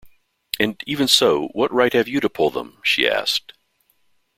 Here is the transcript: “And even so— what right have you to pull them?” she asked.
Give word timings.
“And 0.59 0.83
even 0.87 1.07
so— 1.07 1.49
what 1.53 1.71
right 1.71 1.93
have 1.93 2.07
you 2.07 2.19
to 2.21 2.27
pull 2.27 2.49
them?” 2.49 2.79
she 2.83 3.07
asked. 3.07 3.53